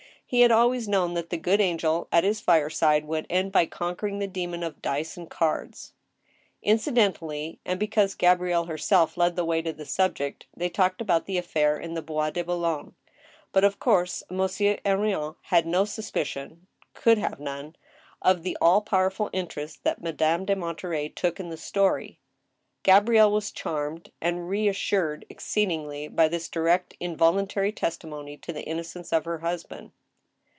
He 0.31 0.39
had 0.39 0.51
always 0.53 0.87
known 0.87 1.13
that 1.15 1.29
the 1.29 1.35
good 1.35 1.59
angel 1.59 2.07
at 2.09 2.23
his 2.23 2.39
fireside 2.39 3.03
would 3.03 3.27
end 3.29 3.51
by 3.51 3.65
conquering 3.65 4.19
the 4.19 4.27
demon 4.27 4.63
of 4.63 4.81
dice 4.81 5.17
and 5.17 5.29
cards. 5.29 5.91
Incidentally, 6.63 7.59
and 7.65 7.77
because 7.77 8.15
Gabrielle 8.15 8.63
herself 8.63 9.17
led 9.17 9.35
the 9.35 9.43
way 9.43 9.61
to 9.61 9.73
the 9.73 9.83
subject, 9.85 10.45
they 10.55 10.69
talked 10.69 11.01
about 11.01 11.25
the 11.25 11.37
affair 11.37 11.77
in 11.77 11.95
the 11.95 12.01
Bois 12.01 12.29
de 12.29 12.45
Boulogne; 12.45 12.95
but 13.51 13.63
172 13.63 13.67
THE 13.67 13.67
STEEL 13.67 13.67
HAMMER. 13.67 13.67
of 13.67 13.79
course 13.81 14.23
Monsieur 14.31 14.79
Henrion 15.25 15.35
had 15.49 15.65
no 15.65 15.83
suspicion 15.83 16.67
(could 16.93 17.17
have 17.17 17.41
none) 17.41 17.75
of 18.21 18.43
the 18.43 18.57
all 18.61 18.79
powerful 18.79 19.29
interest 19.33 19.83
that 19.83 20.01
Madame 20.01 20.45
de 20.45 20.55
Monterey 20.55 21.09
took 21.09 21.41
in 21.41 21.49
the 21.49 21.57
story. 21.57 22.21
Gabrielle 22.83 23.33
was 23.33 23.51
charmed, 23.51 24.13
and 24.21 24.47
reassured 24.47 25.25
exceedingly, 25.29 26.07
by 26.07 26.29
this 26.29 26.47
direct 26.47 26.95
involuntary 27.01 27.73
testimony 27.73 28.37
to 28.37 28.53
the 28.53 28.63
innocence 28.63 29.11
of 29.11 29.25
her 29.25 29.39
husband. 29.39 29.91